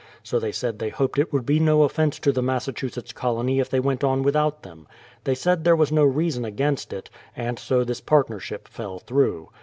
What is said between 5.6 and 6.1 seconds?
there was no